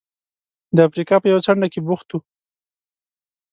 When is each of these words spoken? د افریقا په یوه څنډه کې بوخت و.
د 0.75 0.77
افریقا 0.87 1.15
په 1.21 1.27
یوه 1.31 1.41
څنډه 1.45 1.67
کې 1.73 1.79
بوخت 1.87 2.07
و. 2.13 2.17